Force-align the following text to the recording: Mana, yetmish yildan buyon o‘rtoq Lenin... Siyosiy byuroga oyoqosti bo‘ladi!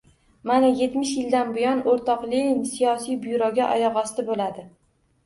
Mana, 0.51 0.69
yetmish 0.77 1.11
yildan 1.19 1.51
buyon 1.57 1.83
o‘rtoq 1.91 2.23
Lenin... 2.31 2.63
Siyosiy 2.71 3.19
byuroga 3.27 3.69
oyoqosti 3.77 4.27
bo‘ladi! 4.31 4.65